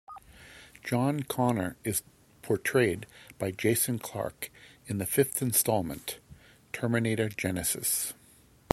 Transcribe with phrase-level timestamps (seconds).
[0.83, 2.01] John Connor is
[2.41, 3.05] portrayed
[3.37, 4.49] by Jason Clarke
[4.87, 6.17] in the fifth installment,
[6.73, 8.13] Terminator Genisys.